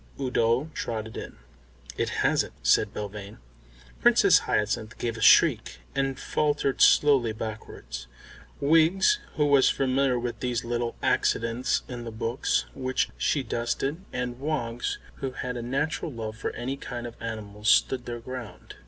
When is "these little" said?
10.39-10.95